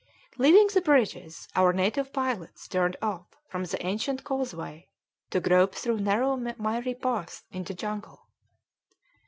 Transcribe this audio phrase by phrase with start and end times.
[0.39, 4.87] Leaving the bridges, our native pilots turned off from the ancient causeway
[5.29, 8.27] to grope through narrow miry paths in the jungle.